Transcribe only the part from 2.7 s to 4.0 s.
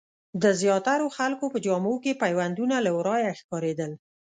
له ورايه ښکارېدل.